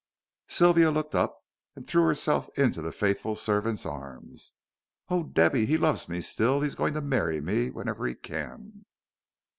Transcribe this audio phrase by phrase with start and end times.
[0.47, 1.43] Sylvia looked up,
[1.75, 4.53] and threw herself into the faithful servant's arms.
[5.09, 8.87] "Oh, Debby, he loves me still; he's going to marry me whenever he can."